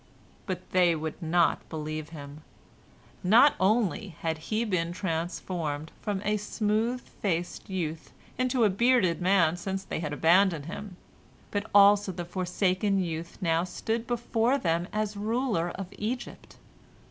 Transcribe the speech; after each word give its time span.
But 0.47 0.71
they 0.71 0.95
would 0.95 1.21
not 1.21 1.69
believe 1.69 2.09
him. 2.09 2.41
Not 3.23 3.53
only 3.59 4.15
had 4.21 4.39
he 4.49 4.65
been 4.65 4.91
transformed 4.93 5.91
from 6.01 6.23
a 6.25 6.37
smooth 6.37 7.01
faced 7.01 7.69
youth 7.69 8.11
into 8.35 8.63
a 8.63 8.71
bearded 8.71 9.21
man 9.21 9.57
since 9.57 9.83
they 9.83 9.99
had 9.99 10.11
abandoned 10.11 10.65
him, 10.65 10.97
but 11.51 11.69
also 11.71 12.11
the 12.11 12.25
forsaken 12.25 12.97
youth 13.03 13.37
now 13.41 13.63
stood 13.63 14.07
before 14.07 14.57
them 14.57 14.87
the 14.91 15.13
ruler 15.19 15.69
of 15.69 15.85
Egypt. 15.99 16.57